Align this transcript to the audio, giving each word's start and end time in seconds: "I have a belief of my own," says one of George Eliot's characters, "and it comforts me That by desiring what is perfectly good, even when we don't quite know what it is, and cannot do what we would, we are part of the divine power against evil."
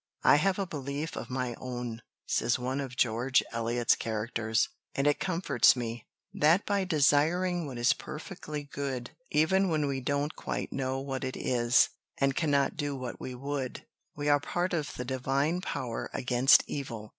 "I 0.23 0.37
have 0.37 0.57
a 0.57 0.65
belief 0.65 1.15
of 1.15 1.29
my 1.29 1.53
own," 1.61 2.01
says 2.25 2.57
one 2.57 2.81
of 2.81 2.95
George 2.95 3.43
Eliot's 3.51 3.93
characters, 3.95 4.67
"and 4.95 5.05
it 5.05 5.19
comforts 5.19 5.75
me 5.75 6.07
That 6.33 6.65
by 6.65 6.85
desiring 6.85 7.67
what 7.67 7.77
is 7.77 7.93
perfectly 7.93 8.63
good, 8.63 9.11
even 9.29 9.69
when 9.69 9.85
we 9.85 10.01
don't 10.01 10.35
quite 10.35 10.73
know 10.73 10.99
what 10.99 11.23
it 11.23 11.37
is, 11.37 11.89
and 12.17 12.35
cannot 12.35 12.75
do 12.75 12.95
what 12.95 13.21
we 13.21 13.35
would, 13.35 13.85
we 14.15 14.27
are 14.27 14.39
part 14.39 14.73
of 14.73 14.91
the 14.95 15.05
divine 15.05 15.61
power 15.61 16.09
against 16.15 16.63
evil." 16.65 17.09